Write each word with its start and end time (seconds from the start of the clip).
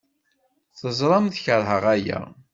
Teẓramt 0.79 1.41
keṛheɣ 1.43 1.83
aya. 1.95 2.19